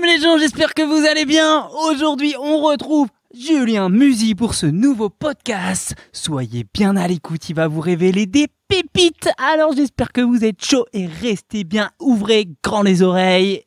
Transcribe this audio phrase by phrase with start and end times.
[0.00, 1.68] Les gens, j'espère que vous allez bien.
[1.90, 5.94] Aujourd'hui, on retrouve Julien Musi pour ce nouveau podcast.
[6.12, 9.28] Soyez bien à l'écoute, il va vous révéler des pépites.
[9.38, 13.64] Alors j'espère que vous êtes chaud et restez bien, ouvrez grand les oreilles.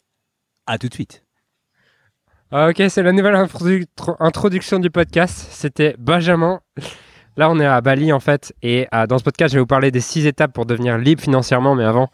[0.68, 1.24] À tout de suite.
[2.52, 5.48] Ah, ok, c'est la nouvelle introdu- tro- introduction du podcast.
[5.52, 6.60] C'était Benjamin.
[7.38, 8.54] Là, on est à Bali en fait.
[8.62, 11.22] Et euh, dans ce podcast, je vais vous parler des six étapes pour devenir libre
[11.22, 11.76] financièrement.
[11.76, 12.10] Mais avant,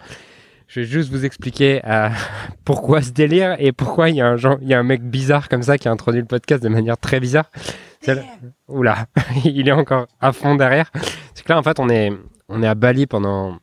[0.73, 2.07] je vais juste vous expliquer euh,
[2.65, 5.03] pourquoi ce délire et pourquoi il y, a un genre- il y a un mec
[5.03, 7.49] bizarre comme ça qui a introduit le podcast de manière très bizarre.
[8.07, 8.21] Le-
[8.69, 9.05] Oula,
[9.43, 10.89] il est encore à fond derrière.
[11.33, 12.11] C'est que là, en fait, on est,
[12.47, 13.57] on est à Bali pendant.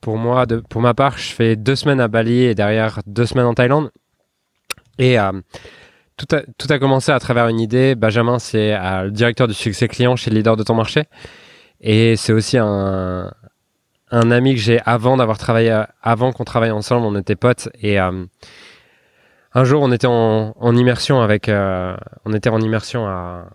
[0.00, 3.26] Pour moi, de, pour ma part, je fais deux semaines à Bali et derrière deux
[3.26, 3.90] semaines en Thaïlande.
[4.98, 5.32] Et euh,
[6.16, 7.94] tout, a, tout a commencé à travers une idée.
[7.96, 11.04] Benjamin, c'est euh, le directeur du succès client chez Leader de ton marché.
[11.80, 13.30] Et c'est aussi un,
[14.10, 17.68] un ami que j'ai avant d'avoir travaillé, avant qu'on travaille ensemble, on était potes.
[17.80, 18.24] Et euh,
[19.54, 23.48] un jour, on était en, immersion avec, euh, on était en immersion à,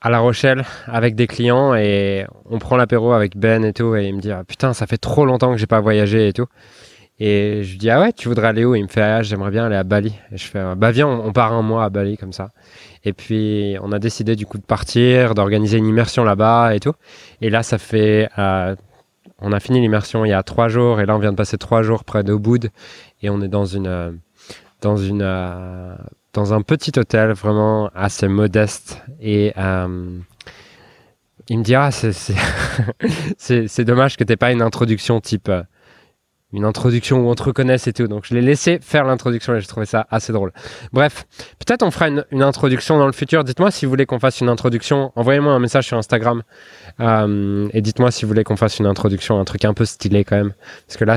[0.00, 3.96] à La Rochelle avec des clients et on prend l'apéro avec Ben et tout.
[3.96, 6.32] Et il me dit, ah, putain, ça fait trop longtemps que j'ai pas voyagé et
[6.32, 6.46] tout.
[7.18, 8.74] Et je lui dis, ah ouais, tu voudrais aller où?
[8.74, 10.14] Il me fait, ah, j'aimerais bien aller à Bali.
[10.32, 12.50] Et je fais, bah viens, on, part un mois à Bali comme ça.
[13.04, 16.92] Et puis, on a décidé du coup de partir, d'organiser une immersion là-bas et tout.
[17.40, 18.76] Et là, ça fait, euh,
[19.40, 21.00] on a fini l'immersion il y a trois jours.
[21.00, 22.70] Et là, on vient de passer trois jours près d'Ubud.
[23.22, 24.12] Et on est dans une, euh,
[24.80, 25.94] dans une, euh,
[26.32, 29.02] dans un petit hôtel vraiment assez modeste.
[29.20, 30.18] Et, euh,
[31.48, 35.50] il me dit, ah, c'est, dommage que t'aies pas une introduction type,
[36.52, 38.06] une introduction où on te reconnaisse et tout.
[38.06, 40.52] Donc je l'ai laissé faire l'introduction et j'ai trouvé ça assez drôle.
[40.92, 41.26] Bref,
[41.58, 43.44] peut-être on fera une, introduction dans le futur.
[43.44, 45.12] Dites-moi si vous voulez qu'on fasse une introduction.
[45.16, 46.42] Envoyez-moi un message sur Instagram
[47.00, 50.24] euh, et dites-moi si vous voulez qu'on fasse une introduction, un truc un peu stylé
[50.24, 50.52] quand même.
[50.86, 51.16] Parce que là,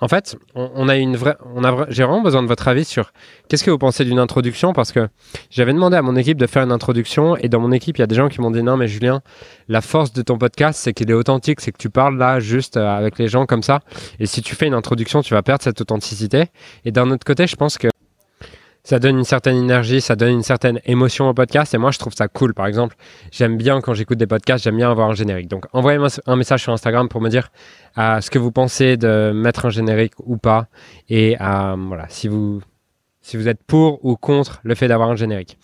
[0.00, 3.12] en fait, on, a une vraie, on a, j'ai vraiment besoin de votre avis sur
[3.48, 5.08] qu'est-ce que vous pensez d'une introduction parce que
[5.50, 8.04] j'avais demandé à mon équipe de faire une introduction et dans mon équipe il y
[8.04, 9.22] a des gens qui m'ont dit non mais Julien,
[9.68, 12.76] la force de ton podcast c'est qu'il est authentique, c'est que tu parles là juste
[12.76, 13.80] euh, avec les gens comme ça
[14.20, 16.46] et si tu fais une introduction, tu vas perdre cette authenticité.
[16.84, 17.88] Et d'un autre côté, je pense que
[18.88, 21.74] ça donne une certaine énergie, ça donne une certaine émotion au podcast.
[21.74, 22.54] Et moi, je trouve ça cool.
[22.54, 22.96] Par exemple,
[23.30, 25.46] j'aime bien quand j'écoute des podcasts, j'aime bien avoir un générique.
[25.46, 27.50] Donc, envoyez-moi un message sur Instagram pour me dire
[27.98, 30.68] euh, ce que vous pensez de mettre un générique ou pas.
[31.10, 32.62] Et euh, voilà, si vous,
[33.20, 35.58] si vous êtes pour ou contre le fait d'avoir un générique.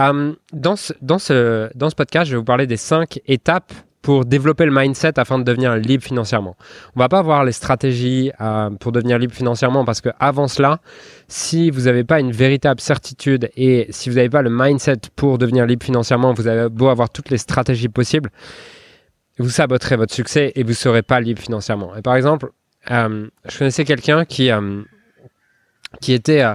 [0.00, 3.72] Euh, dans, dans, ce, dans ce podcast, je vais vous parler des cinq étapes
[4.08, 6.56] pour développer le mindset afin de devenir libre financièrement.
[6.96, 10.80] On va pas voir les stratégies euh, pour devenir libre financièrement parce que avant cela,
[11.26, 15.36] si vous n'avez pas une véritable certitude et si vous n'avez pas le mindset pour
[15.36, 18.30] devenir libre financièrement, vous avez beau avoir toutes les stratégies possibles,
[19.38, 21.94] vous saboterez votre succès et vous serez pas libre financièrement.
[21.94, 22.48] Et par exemple,
[22.90, 24.80] euh, je connaissais quelqu'un qui, euh,
[26.00, 26.46] qui était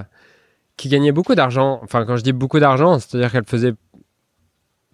[0.76, 1.78] qui gagnait beaucoup d'argent.
[1.84, 3.74] Enfin, quand je dis beaucoup d'argent, c'est-à-dire qu'elle faisait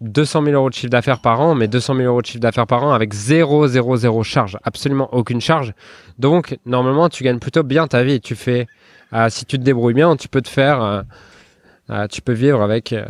[0.01, 2.67] 200 000 euros de chiffre d'affaires par an, mais 200 000 euros de chiffre d'affaires
[2.67, 5.73] par an avec 0, 0, 0 charge, absolument aucune charge.
[6.17, 8.19] Donc, normalement, tu gagnes plutôt bien ta vie.
[8.19, 8.67] Tu fais,
[9.13, 11.01] euh, si tu te débrouilles bien, tu peux te faire, euh,
[11.91, 13.05] euh, tu peux vivre avec euh,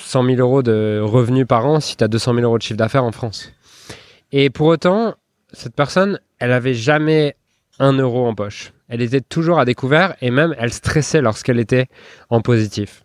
[0.00, 2.78] 100 000 euros de revenus par an si tu as 200 000 euros de chiffre
[2.78, 3.52] d'affaires en France.
[4.30, 5.14] Et pour autant,
[5.52, 7.36] cette personne, elle avait jamais
[7.78, 8.72] un euro en poche.
[8.88, 11.86] Elle était toujours à découvert et même elle stressait lorsqu'elle était
[12.28, 13.04] en positif.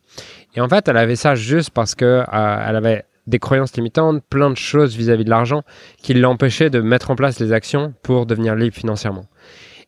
[0.56, 4.50] Et en fait, elle avait ça juste parce que elle avait des croyances limitantes, plein
[4.50, 5.64] de choses vis-à-vis de l'argent
[5.98, 9.26] qui l'empêchaient de mettre en place les actions pour devenir libre financièrement.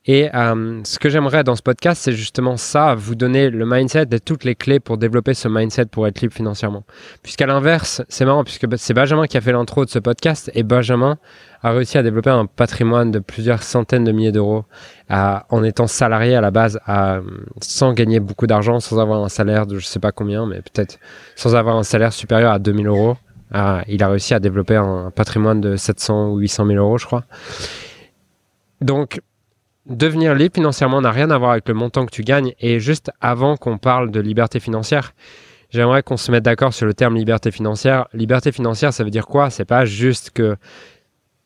[0.08, 4.08] Et euh, ce que j'aimerais dans ce podcast, c'est justement ça, vous donner le mindset
[4.12, 6.84] et toutes les clés pour développer ce mindset pour être libre financièrement.
[7.24, 10.62] Puisqu'à l'inverse, c'est marrant, puisque c'est Benjamin qui a fait l'intro de ce podcast, et
[10.62, 11.18] Benjamin
[11.64, 14.66] a réussi à développer un patrimoine de plusieurs centaines de milliers d'euros
[15.10, 16.80] en étant salarié à la base,
[17.62, 21.00] sans gagner beaucoup d'argent, sans avoir un salaire de je sais pas combien, mais peut-être
[21.36, 23.18] sans avoir un salaire supérieur à 2000 euros.
[23.54, 27.06] Euh, il a réussi à développer un patrimoine de 700 ou 800 000 euros, je
[27.06, 27.24] crois.
[28.82, 29.22] Donc,
[29.86, 32.54] devenir libre financièrement n'a rien à voir avec le montant que tu gagnes.
[32.60, 35.14] Et juste avant qu'on parle de liberté financière,
[35.70, 38.08] j'aimerais qu'on se mette d'accord sur le terme liberté financière.
[38.14, 39.50] Liberté financière, ça veut dire quoi?
[39.50, 40.56] C'est pas juste que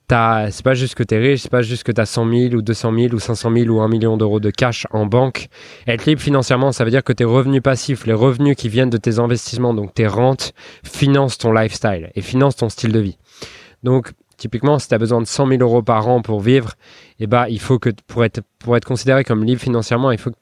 [0.10, 2.54] c'est pas juste que tu es riche, c'est pas juste que tu as 100 000
[2.56, 5.50] ou 200 000 ou 500 000 ou 1 million d'euros de cash en banque.
[5.88, 8.98] Être libre financièrement, ça veut dire que tes revenus passifs, les revenus qui viennent de
[8.98, 10.54] tes investissements, donc tes rentes,
[10.84, 13.18] financent ton lifestyle et financent ton style de vie.
[13.84, 16.74] Donc, typiquement, si tu as besoin de 100 000 euros par an pour vivre,
[17.20, 20.32] eh ben, il faut que pour être, pour être considéré comme libre financièrement, il faut
[20.32, 20.38] que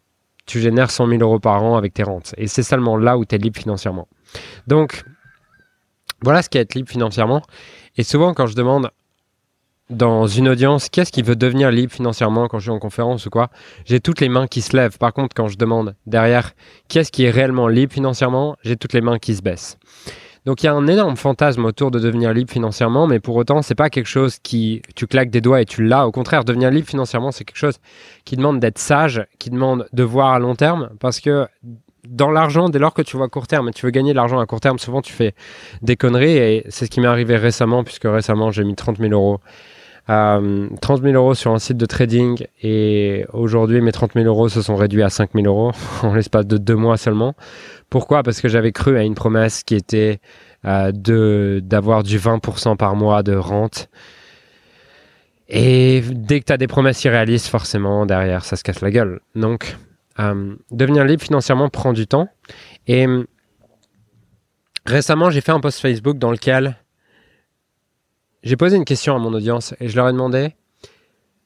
[0.46, 2.34] tu génères 100 000 euros par an avec tes rentes.
[2.38, 4.08] Et c'est seulement là où tu es libre financièrement.
[4.66, 5.04] Donc,
[6.24, 7.42] voilà ce qu'est être libre financièrement.
[7.98, 8.90] Et souvent, quand je demande
[9.89, 13.30] dans une audience, qu'est-ce qui veut devenir libre financièrement quand je suis en conférence ou
[13.30, 13.50] quoi?
[13.86, 14.98] J'ai toutes les mains qui se lèvent.
[14.98, 16.54] Par contre, quand je demande derrière,
[16.89, 18.57] qu'est-ce qui est réellement libre financièrement?
[18.63, 19.78] J'ai toutes les mains qui se baissent.
[20.45, 23.62] Donc il y a un énorme fantasme autour de devenir libre financièrement, mais pour autant,
[23.62, 26.07] c'est pas quelque chose qui tu claques des doigts et tu l'as.
[26.07, 27.80] Au contraire, devenir libre financièrement, c'est quelque chose
[28.24, 31.48] qui demande d'être sage, qui demande de voir à long terme, parce que
[32.07, 34.39] dans l'argent, dès lors que tu vois court terme et tu veux gagner de l'argent
[34.39, 35.36] à court terme, souvent tu fais
[35.81, 39.12] des conneries et c'est ce qui m'est arrivé récemment, puisque récemment j'ai mis 30 000
[39.12, 39.39] euros.
[40.07, 44.62] 30 000 euros sur un site de trading et aujourd'hui mes 30 000 euros se
[44.62, 47.36] sont réduits à 5 000 euros en l'espace de deux mois seulement.
[47.89, 48.24] Pourquoi?
[48.24, 50.19] Parce que j'avais cru à une promesse qui était
[50.65, 53.89] euh, de d'avoir du 20% par mois de rente.
[55.50, 59.21] Et dès que tu as des promesses irréalistes, forcément, derrière, ça se casse la gueule.
[59.36, 59.77] Donc,
[60.19, 62.27] euh, devenir libre financièrement prend du temps.
[62.88, 63.07] Et
[64.86, 66.75] récemment, j'ai fait un post Facebook dans lequel
[68.48, 70.56] j'ai posé une question à mon audience et je leur ai demandé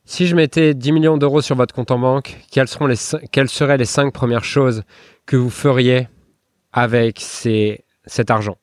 [0.06, 2.96] si je mettais 10 millions d'euros sur votre compte en banque, quelles, seront les,
[3.32, 4.84] quelles seraient les 5 premières choses
[5.26, 6.08] que vous feriez
[6.74, 8.58] avec cet argent?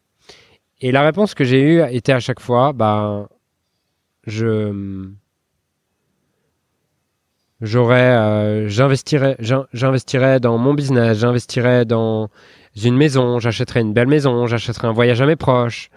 [0.80, 2.72] Et la réponse que j'ai eue était à chaque fois
[4.28, 5.10] je
[7.60, 9.36] j'aurais euh, j'investirais
[9.72, 12.28] j'investirais dans mon business j'investirais dans
[12.76, 15.90] une maison j'achèterais une belle maison j'achèterais un voyage à mes proches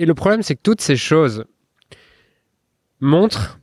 [0.00, 1.44] et le problème c'est que toutes ces choses
[3.00, 3.60] montrent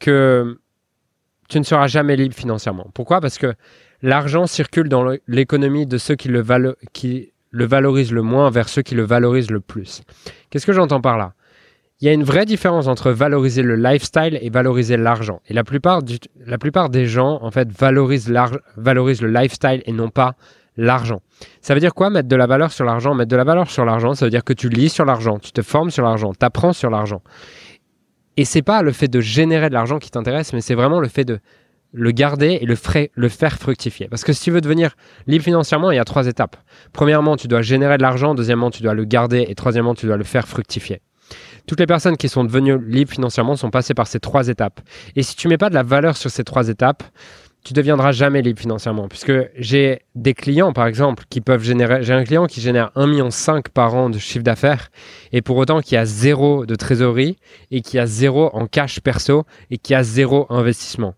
[0.00, 0.58] que
[1.48, 2.90] tu ne seras jamais libre financièrement.
[2.92, 3.20] Pourquoi?
[3.20, 3.54] Parce que
[4.02, 9.04] l'argent circule dans l'économie de ceux qui le, valorisent le moins vers ceux qui le
[9.04, 10.02] valorisent le plus.
[10.50, 11.34] Qu'est-ce que j'entends par là?
[12.00, 15.40] Il y a une vraie différence entre valoriser le lifestyle et valoriser l'argent.
[15.46, 16.02] Et la plupart,
[16.44, 20.34] la plupart des gens, en fait, valorisent le lifestyle et non pas
[20.76, 21.20] l'argent.
[21.60, 23.14] Ça veut dire quoi mettre de la valeur sur l'argent?
[23.14, 25.52] Mettre de la valeur sur l'argent, ça veut dire que tu lis sur l'argent, tu
[25.52, 27.22] te formes sur l'argent, tu apprends sur l'argent.
[28.36, 31.08] Et c'est pas le fait de générer de l'argent qui t'intéresse, mais c'est vraiment le
[31.08, 31.38] fait de
[31.92, 32.76] le garder et le,
[33.14, 34.08] le faire fructifier.
[34.08, 34.94] Parce que si tu veux devenir
[35.26, 36.56] libre financièrement, il y a trois étapes.
[36.92, 38.34] Premièrement, tu dois générer de l'argent.
[38.34, 39.46] Deuxièmement, tu dois le garder.
[39.48, 41.00] Et troisièmement, tu dois le faire fructifier.
[41.66, 44.80] Toutes les personnes qui sont devenues libres financièrement sont passées par ces trois étapes.
[45.16, 47.02] Et si tu mets pas de la valeur sur ces trois étapes,
[47.66, 49.08] tu deviendras jamais libre financièrement.
[49.08, 52.04] Puisque j'ai des clients, par exemple, qui peuvent générer.
[52.04, 53.28] J'ai un client qui génère 1,5 million
[53.74, 54.90] par an de chiffre d'affaires
[55.32, 57.38] et pour autant qui a zéro de trésorerie
[57.72, 61.14] et qui a zéro en cash perso et qui a zéro investissement.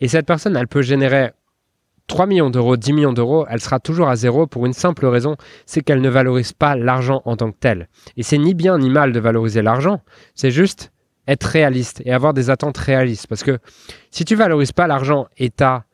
[0.00, 1.30] Et cette personne, elle peut générer
[2.08, 5.36] 3 millions d'euros, 10 millions d'euros, elle sera toujours à zéro pour une simple raison,
[5.66, 7.88] c'est qu'elle ne valorise pas l'argent en tant que tel.
[8.16, 10.00] Et c'est ni bien ni mal de valoriser l'argent,
[10.34, 10.90] c'est juste
[11.28, 13.28] être réaliste et avoir des attentes réalistes.
[13.28, 13.60] Parce que
[14.10, 15.84] si tu valorises pas l'argent et t'as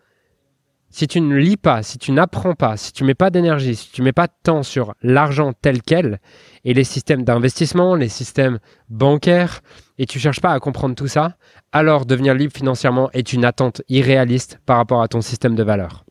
[0.91, 3.91] si tu ne lis pas, si tu n'apprends pas, si tu mets pas d'énergie, si
[3.91, 6.21] tu mets pas de temps sur l'argent tel quel
[6.65, 8.59] et les systèmes d'investissement, les systèmes
[8.89, 9.61] bancaires,
[9.99, 11.37] et tu cherches pas à comprendre tout ça,
[11.73, 16.05] alors devenir libre financièrement est une attente irréaliste par rapport à ton système de valeur.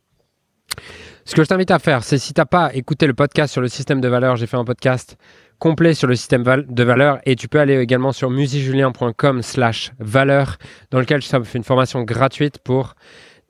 [1.25, 3.62] Ce que je t'invite à faire, c'est si tu n'as pas écouté le podcast sur
[3.62, 5.18] le système de valeur, j'ai fait un podcast
[5.59, 10.57] complet sur le système de valeur et tu peux aller également sur musijulien.com slash valeur
[10.91, 12.95] dans lequel je fais une formation gratuite pour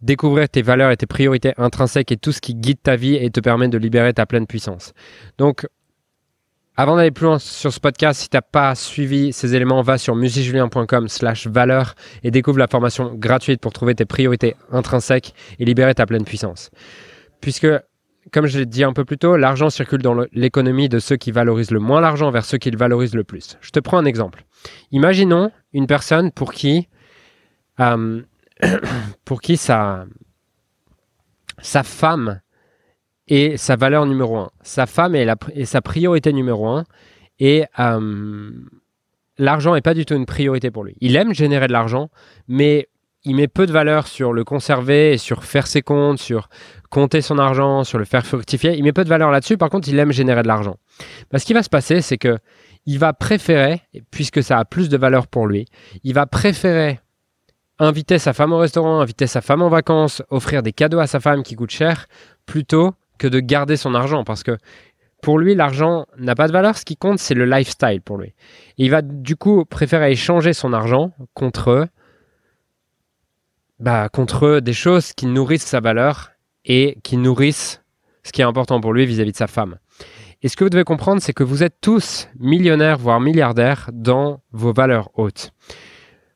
[0.02, 3.30] découvrir tes valeurs et tes priorités intrinsèques et tout ce qui guide ta vie et
[3.30, 4.94] te permet de libérer ta pleine puissance.
[5.38, 5.66] Donc,
[6.80, 9.98] avant d'aller plus loin sur ce podcast, si tu n'as pas suivi ces éléments, va
[9.98, 15.66] sur musicjulien.com slash valeur et découvre la formation gratuite pour trouver tes priorités intrinsèques et
[15.66, 16.70] libérer ta pleine puissance.
[17.42, 17.68] Puisque,
[18.32, 21.32] comme je l'ai dit un peu plus tôt, l'argent circule dans l'économie de ceux qui
[21.32, 23.58] valorisent le moins l'argent vers ceux qui le valorisent le plus.
[23.60, 24.46] Je te prends un exemple.
[24.92, 26.88] Imaginons une personne pour qui,
[27.80, 28.22] euh,
[29.26, 30.06] pour qui sa,
[31.60, 32.42] sa femme
[33.28, 34.50] et sa valeur numéro un.
[34.62, 35.36] Sa femme est, la,
[35.66, 36.86] sa priorité numéro un.
[37.40, 38.52] Et euh,
[39.38, 40.96] l'argent n'est pas du tout une priorité pour lui.
[41.02, 42.10] Il aime générer de l'argent,
[42.48, 42.88] mais
[43.24, 46.50] il met peu de valeur sur le conserver et sur faire ses comptes, sur
[46.90, 48.76] compter son argent, sur le faire fructifier.
[48.78, 49.58] Il met peu de valeur là-dessus.
[49.58, 50.78] Par contre, il aime générer de l'argent.
[51.32, 52.38] Bah, ce qui va se passer, c'est que
[52.86, 55.66] il va préférer, puisque ça a plus de valeur pour lui,
[56.06, 57.02] il va préférer
[57.80, 61.20] inviter sa femme au restaurant, inviter sa femme en vacances, offrir des cadeaux à sa
[61.20, 62.08] femme qui coûtent cher,
[62.46, 64.58] plutôt que de garder son argent parce que
[65.22, 66.78] pour lui, l'argent n'a pas de valeur.
[66.78, 68.34] Ce qui compte, c'est le lifestyle pour lui.
[68.78, 71.88] il va du coup préférer échanger son argent contre,
[73.80, 76.32] bah, contre des choses qui nourrissent sa valeur
[76.66, 77.82] et qui nourrissent
[78.24, 79.80] ce qui est important pour lui vis-à-vis de sa femme.
[80.44, 84.42] Et ce que vous devez comprendre, c'est que vous êtes tous millionnaires, voire milliardaires dans
[84.52, 85.52] vos valeurs hautes.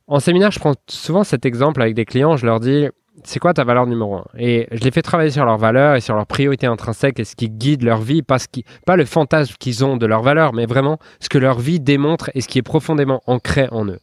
[0.08, 2.36] En séminaire, je prends souvent cet exemple avec des clients.
[2.38, 2.88] Je leur dis,
[3.24, 4.26] c'est quoi ta valeur numéro un?
[4.38, 7.36] Et je les fais travailler sur leurs valeurs et sur leurs priorités intrinsèques et ce
[7.36, 8.38] qui guide leur vie, pas,
[8.86, 12.32] pas le fantasme qu'ils ont de leurs valeurs, mais vraiment ce que leur vie démontre
[12.34, 14.00] et ce qui est profondément ancré en eux.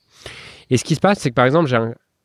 [0.71, 1.71] Et ce qui se passe, c'est que par exemple,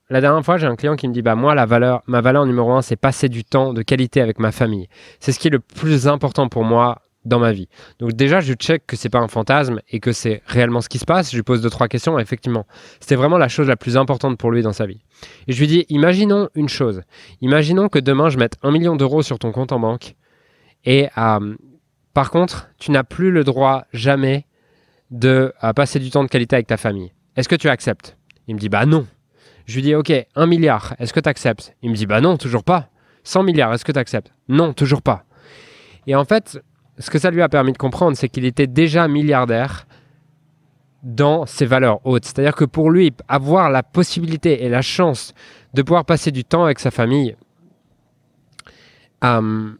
[0.10, 2.46] la dernière fois, j'ai un client qui me dit bah moi la valeur, ma valeur
[2.46, 4.88] numéro un, c'est passer du temps de qualité avec ma famille.
[5.20, 7.68] C'est ce qui est le plus important pour moi dans ma vie.
[8.00, 11.00] Donc déjà, je check que c'est pas un fantasme et que c'est réellement ce qui
[11.00, 11.32] se passe.
[11.32, 12.20] Je lui pose deux trois questions.
[12.20, 12.65] effectivement,
[13.00, 15.01] c'était vraiment la chose la plus importante pour lui dans sa vie.
[15.48, 17.01] Et je lui dis imaginons une chose.
[17.42, 20.15] Imaginons que demain je mette un million d'euros sur ton compte en banque
[20.86, 21.56] et euh,
[22.13, 24.46] par contre, tu n'as plus le droit jamais
[25.12, 27.13] de euh, passer du temps de qualité avec ta famille.
[27.36, 28.18] Est-ce que tu acceptes?
[28.48, 29.08] Il me dit bah non.
[29.65, 30.96] Je lui dis ok, un milliard.
[31.00, 31.75] Est-ce que tu acceptes?
[31.82, 32.89] Il me dit bah non, toujours pas.
[33.24, 33.74] 100 milliards.
[33.74, 34.34] Est-ce que tu acceptes?
[34.50, 35.24] Non, toujours pas.
[36.08, 36.62] Et en fait,
[37.00, 39.88] ce que ça lui a permis de comprendre, c'est qu'il était déjà milliardaire
[41.02, 42.26] dans ses valeurs hautes.
[42.26, 45.34] C'est-à-dire que pour lui, avoir la possibilité et la chance
[45.74, 47.36] de pouvoir passer du temps avec sa famille,
[49.24, 49.72] euh,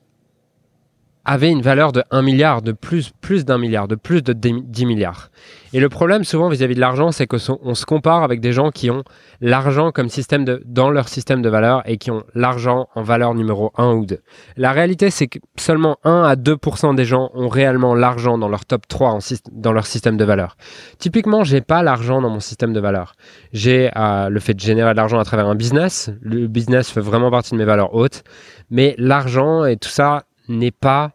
[1.25, 4.86] avait une valeur de 1 milliard, de plus, plus d'un milliard, de plus de 10
[4.86, 5.30] milliards.
[5.72, 7.39] Et le problème souvent vis-à-vis de l'argent, c'est qu'on
[7.75, 9.03] se compare avec des gens qui ont
[9.42, 13.34] l'argent comme système de, dans leur système de valeur et qui ont l'argent en valeur
[13.34, 14.20] numéro 1 ou 2.
[14.58, 18.65] La réalité, c'est que seulement 1 à 2% des gens ont réellement l'argent dans leur
[18.65, 19.20] top 3 en,
[19.51, 20.58] dans leur système de valeur.
[21.00, 23.15] Typiquement, j'ai pas l'argent dans mon système de valeur.
[23.53, 26.12] J'ai euh, le fait de générer de l'argent à travers un business.
[26.22, 28.24] Le business fait vraiment partie de mes valeurs hautes.
[28.70, 31.13] Mais l'argent et tout ça, n'est pas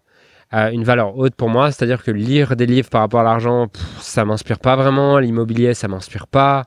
[0.54, 1.70] euh, une valeur haute pour moi.
[1.70, 3.68] C'est-à-dire que lire des livres par rapport à l'argent,
[4.00, 5.18] ça m'inspire pas vraiment.
[5.18, 6.64] L'immobilier, ça m'inspire pas.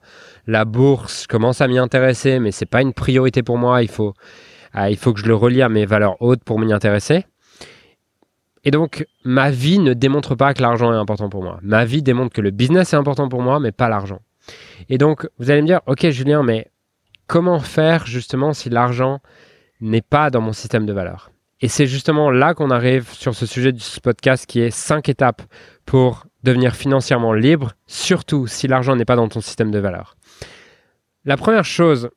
[0.48, 3.82] La bourse, commence à m'y intéresser, mais c'est pas une priorité pour moi.
[3.82, 4.14] Il faut,
[4.76, 7.26] euh, il faut que je le relie à mes valeurs hautes pour m'y intéresser.
[8.64, 11.60] Et donc, ma vie ne démontre pas que l'argent est important pour moi.
[11.64, 14.20] Ma vie démontre que le business est important pour moi, mais pas l'argent.
[14.90, 16.68] Et donc, vous allez me dire, ok Julien, mais
[17.26, 19.20] comment faire justement si l'argent
[19.80, 21.32] n'est pas dans mon système de valeurs?
[21.62, 25.44] Et c'est justement là qu'on arrive sur ce sujet du podcast qui est 5 étapes
[25.86, 30.16] pour devenir financièrement libre, surtout si l'argent n'est pas dans ton système de valeur.
[31.24, 32.10] La première chose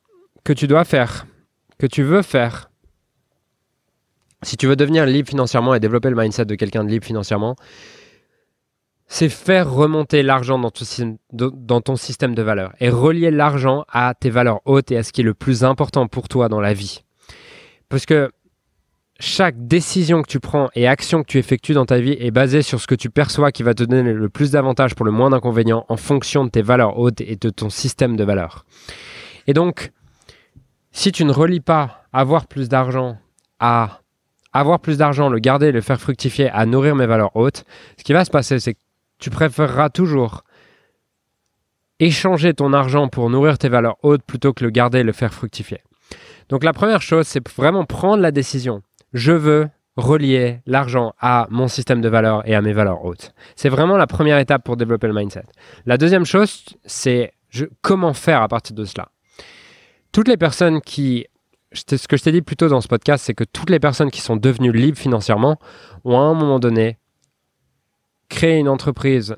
[0.44, 1.26] que tu dois faire,
[1.78, 2.70] que tu veux faire,
[4.42, 7.56] si tu veux devenir libre financièrement et développer le mindset de quelqu'un de libre financièrement,
[9.06, 10.70] c'est faire remonter l'argent dans,
[11.80, 15.20] ton, système de valeur et relier l'argent à tes valeurs hautes et à ce qui
[15.20, 17.04] est le plus important pour toi dans la vie.
[17.90, 18.30] Parce que
[19.20, 22.62] chaque décision que tu prends et action que tu effectues dans ta vie est basée
[22.62, 25.30] sur ce que tu perçois qui va te donner le plus d'avantages pour le moins
[25.30, 28.64] d'inconvénients en fonction de tes valeurs hautes et de ton système de valeurs.
[29.46, 29.92] Et donc,
[30.90, 33.18] si tu ne relis pas avoir plus d'argent
[33.60, 34.00] à
[34.52, 37.64] avoir plus d'argent, le garder, le faire fructifier, à nourrir mes valeurs hautes,
[37.98, 38.80] ce qui va se passer, c'est que
[39.18, 40.42] tu préféreras toujours
[42.00, 45.32] échanger ton argent pour nourrir tes valeurs hautes plutôt que le garder et le faire
[45.32, 45.80] fructifier.
[46.48, 48.82] Donc la première chose, c'est vraiment prendre la décision
[49.14, 53.32] je veux relier l'argent à mon système de valeurs et à mes valeurs hautes.
[53.54, 55.44] C'est vraiment la première étape pour développer le mindset.
[55.86, 57.32] La deuxième chose, c'est
[57.80, 59.08] comment faire à partir de cela.
[60.12, 61.26] Toutes les personnes qui...
[61.72, 64.10] Ce que je t'ai dit plus tôt dans ce podcast, c'est que toutes les personnes
[64.10, 65.58] qui sont devenues libres financièrement
[66.04, 66.98] ont à un moment donné
[68.28, 69.36] créé une entreprise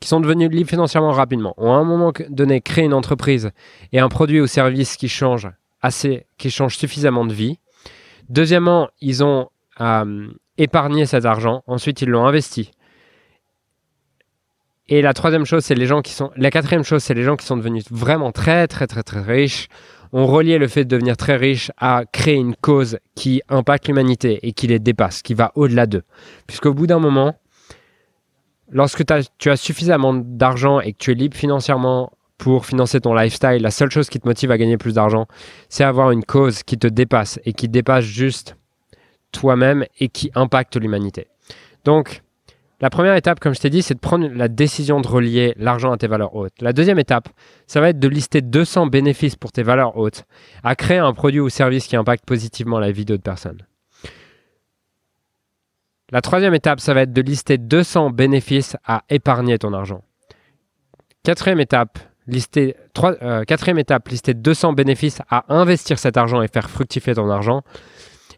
[0.00, 3.50] qui sont devenues libres financièrement rapidement, ont à un moment donné créé une entreprise
[3.92, 5.48] et un produit ou service qui change
[5.80, 7.58] assez, qui change suffisamment de vie
[8.28, 9.48] Deuxièmement, ils ont
[9.80, 10.28] euh,
[10.58, 11.62] épargné cet argent.
[11.66, 12.70] Ensuite, ils l'ont investi.
[14.88, 16.30] Et la troisième chose, c'est les gens qui sont.
[16.36, 19.68] La quatrième chose, c'est les gens qui sont devenus vraiment très, très, très, très riches.
[20.12, 24.38] ont relié le fait de devenir très riche à créer une cause qui impacte l'humanité
[24.46, 26.04] et qui les dépasse, qui va au-delà d'eux.
[26.46, 27.34] Puisqu'au bout d'un moment,
[28.70, 29.04] lorsque
[29.38, 33.70] tu as suffisamment d'argent et que tu es libre financièrement pour financer ton lifestyle, la
[33.70, 35.26] seule chose qui te motive à gagner plus d'argent,
[35.68, 38.56] c'est avoir une cause qui te dépasse et qui dépasse juste
[39.32, 41.26] toi-même et qui impacte l'humanité.
[41.84, 42.22] Donc,
[42.80, 45.92] la première étape, comme je t'ai dit, c'est de prendre la décision de relier l'argent
[45.92, 46.52] à tes valeurs hautes.
[46.60, 47.28] La deuxième étape,
[47.66, 50.24] ça va être de lister 200 bénéfices pour tes valeurs hautes,
[50.62, 53.62] à créer un produit ou service qui impacte positivement la vie d'autres personnes.
[56.10, 60.02] La troisième étape, ça va être de lister 200 bénéfices à épargner ton argent.
[61.22, 66.48] Quatrième étape, lister, trois, euh, quatrième étape, lister 200 bénéfices à investir cet argent et
[66.48, 67.62] faire fructifier ton argent.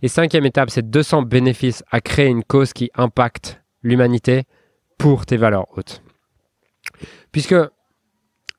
[0.02, 4.44] Et cinquième étape, c'est 200 bénéfices à créer une cause qui impacte l'humanité
[4.98, 6.02] pour tes valeurs hautes.
[7.32, 7.56] Puisque,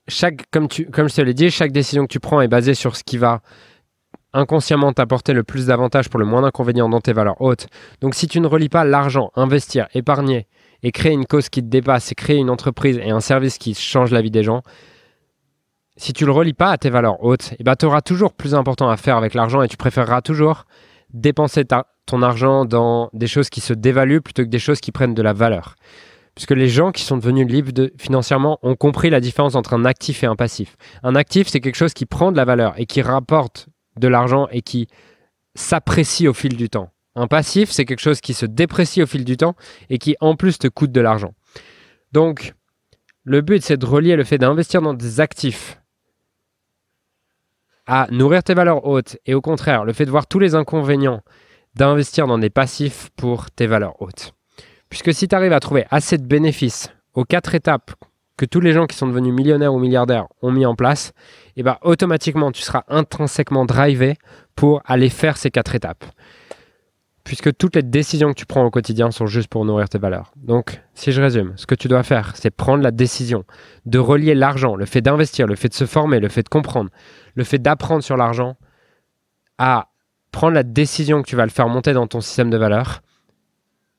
[0.08, 2.74] chaque, comme, tu, comme je te l'ai dit, chaque décision que tu prends est basée
[2.74, 3.42] sur ce qui va
[4.34, 7.68] inconsciemment t'apporter le plus d'avantages pour le moins d'inconvénients dans tes valeurs hautes.
[8.02, 10.48] Donc si tu ne relis pas l'argent, investir, épargner
[10.84, 13.74] et créer une cause qui te dépasse et créer une entreprise et un service qui
[13.74, 14.62] change la vie des gens,
[15.98, 18.54] si tu le relis pas à tes valeurs hautes, eh ben, tu auras toujours plus
[18.54, 20.66] important à faire avec l'argent et tu préféreras toujours
[21.14, 21.66] dépenser
[22.06, 25.22] ton argent dans des choses qui se dévaluent plutôt que des choses qui prennent de
[25.22, 25.76] la valeur.
[26.36, 30.24] Puisque les gens qui sont devenus libres financièrement ont compris la différence entre un actif
[30.24, 30.78] et un passif.
[31.02, 34.48] Un actif, c'est quelque chose qui prend de la valeur et qui rapporte de l'argent
[34.52, 34.88] et qui
[35.56, 36.92] s'apprécie au fil du temps.
[37.16, 39.56] Un passif, c'est quelque chose qui se déprécie au fil du temps
[39.90, 41.34] et qui en plus te coûte de l'argent.
[42.12, 42.54] Donc,
[43.24, 45.82] le but, c'est de relier le fait d'investir dans des actifs
[47.88, 51.22] à nourrir tes valeurs hautes et au contraire, le fait de voir tous les inconvénients
[51.76, 54.34] d'investir dans des passifs pour tes valeurs hautes.
[54.90, 57.92] Puisque si tu arrives à trouver assez de bénéfices aux quatre étapes
[58.38, 61.12] que tous les gens qui sont devenus millionnaires ou milliardaires ont mis en place,
[61.56, 64.16] et eh ben automatiquement tu seras intrinsèquement drivé
[64.56, 66.06] pour aller faire ces quatre étapes.
[67.28, 70.32] Puisque toutes les décisions que tu prends au quotidien sont juste pour nourrir tes valeurs.
[70.38, 73.44] Donc, si je résume, ce que tu dois faire, c'est prendre la décision
[73.86, 76.90] de relier l'argent, le fait d'investir, le fait de se former, le fait de comprendre,
[77.36, 78.56] le fait d'apprendre sur l'argent,
[79.58, 79.90] à
[80.32, 83.02] prendre la décision que tu vas le faire monter dans ton système de valeurs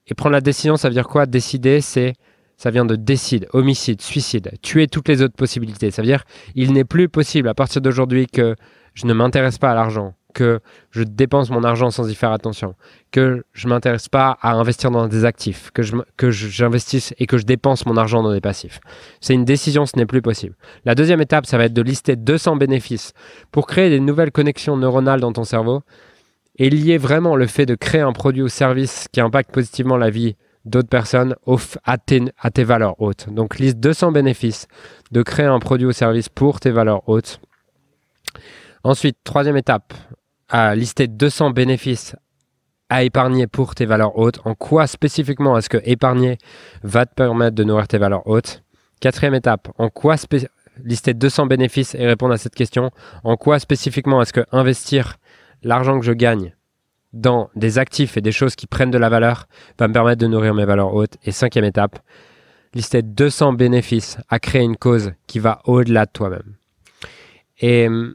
[0.06, 1.26] et prendre la décision, ça veut dire quoi?
[1.26, 2.14] Décider, c'est
[2.56, 5.90] ça vient de décide, homicide, suicide, tuer toutes les autres possibilités.
[5.90, 8.56] Ça veut dire il n'est plus possible à partir d'aujourd'hui que
[8.94, 12.74] je ne m'intéresse pas à l'argent, que je dépense mon argent sans y faire attention,
[13.10, 15.96] que je ne m'intéresse pas à investir dans des actifs, que, je,
[16.30, 18.80] j'investisse et que je dépense mon argent dans des passifs.
[19.20, 20.54] C'est une décision, ce n'est plus possible.
[20.84, 23.12] La deuxième étape, ça va être de lister 200 bénéfices
[23.50, 25.82] pour créer des nouvelles connexions neuronales dans ton cerveau
[26.56, 30.10] et lier vraiment le fait de créer un produit ou service qui impacte positivement la
[30.10, 31.34] vie d'autres personnes
[31.84, 33.28] à tes, à tes valeurs hautes.
[33.30, 34.66] Donc liste 200 bénéfices
[35.12, 37.40] de créer un produit ou service pour tes valeurs hautes.
[38.84, 39.92] Ensuite, troisième étape,
[40.48, 42.16] à lister 200 bénéfices
[42.88, 44.40] à épargner pour tes valeurs hautes.
[44.44, 46.38] En quoi spécifiquement est-ce que épargner
[46.82, 48.62] va te permettre de nourrir tes valeurs hautes?
[49.00, 50.16] Quatrième étape, en quoi
[50.84, 52.90] lister 200 bénéfices et répondre à cette question.
[53.24, 55.16] En quoi spécifiquement est-ce que investir
[55.62, 56.54] l'argent que je gagne
[57.12, 59.46] dans des actifs et des choses qui prennent de la valeur
[59.78, 61.16] va me permettre de nourrir mes valeurs hautes?
[61.24, 61.98] Et cinquième étape,
[62.74, 66.54] lister 200 bénéfices à créer une cause qui va au-delà de toi-même.
[67.60, 68.14] Et hum,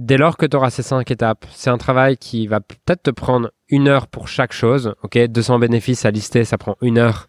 [0.00, 3.10] dès lors que tu auras ces cinq étapes, c'est un travail qui va peut-être te
[3.10, 4.94] prendre une heure pour chaque chose.
[5.02, 7.28] Ok, 200 bénéfices à lister, ça prend une heure,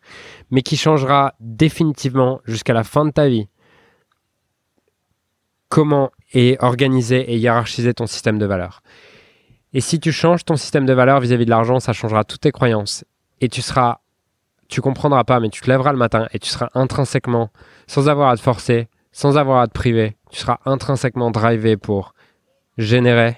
[0.51, 3.47] mais qui changera définitivement jusqu'à la fin de ta vie
[5.67, 8.81] comment est organisé et hiérarchisé ton système de valeurs.
[9.73, 12.51] Et si tu changes ton système de valeurs vis-à-vis de l'argent, ça changera toutes tes
[12.51, 13.05] croyances.
[13.39, 13.99] Et tu seras,
[14.67, 17.51] tu comprendras pas, mais tu te lèveras le matin et tu seras intrinsèquement,
[17.87, 22.13] sans avoir à te forcer, sans avoir à te priver, tu seras intrinsèquement drivé pour
[22.77, 23.37] générer,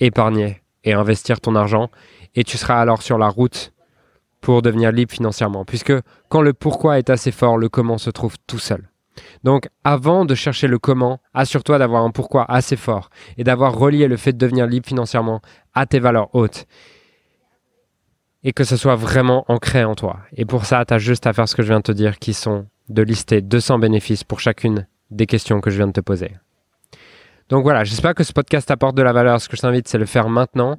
[0.00, 1.90] épargner et investir ton argent.
[2.34, 3.72] Et tu seras alors sur la route
[4.40, 5.64] pour devenir libre financièrement.
[5.64, 5.92] Puisque
[6.28, 8.88] quand le pourquoi est assez fort, le comment se trouve tout seul.
[9.44, 14.08] Donc avant de chercher le comment, assure-toi d'avoir un pourquoi assez fort et d'avoir relié
[14.08, 15.40] le fait de devenir libre financièrement
[15.74, 16.66] à tes valeurs hautes.
[18.44, 20.18] Et que ce soit vraiment ancré en toi.
[20.32, 22.18] Et pour ça, tu as juste à faire ce que je viens de te dire,
[22.18, 26.00] qui sont de lister 200 bénéfices pour chacune des questions que je viens de te
[26.00, 26.32] poser.
[27.48, 29.40] Donc voilà, j'espère que ce podcast apporte de la valeur.
[29.40, 30.78] Ce que je t'invite, c'est le faire maintenant.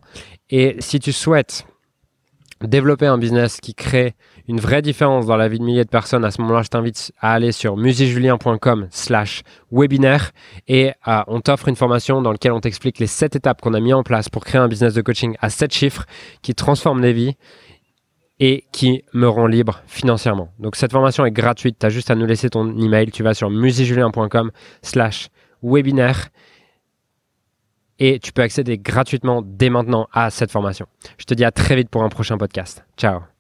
[0.50, 1.66] Et si tu souhaites
[2.68, 4.16] développer un business qui crée
[4.48, 7.12] une vraie différence dans la vie de milliers de personnes, à ce moment-là, je t'invite
[7.20, 10.32] à aller sur musicjulien.com slash webinaire
[10.68, 13.80] et euh, on t'offre une formation dans laquelle on t'explique les 7 étapes qu'on a
[13.80, 16.06] mis en place pour créer un business de coaching à 7 chiffres
[16.42, 17.36] qui transforme des vies
[18.40, 20.50] et qui me rend libre financièrement.
[20.60, 23.34] Donc cette formation est gratuite, tu as juste à nous laisser ton email, tu vas
[23.34, 25.30] sur musicjulien.com slash
[25.62, 26.30] webinaire
[28.00, 30.88] et tu peux accéder gratuitement dès maintenant à cette formation.
[31.18, 32.86] Je te dis à très vite pour un prochain podcast.
[32.98, 33.33] Ciao